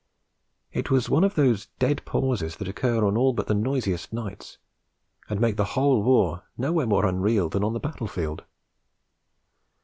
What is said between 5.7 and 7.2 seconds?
whole war nowhere more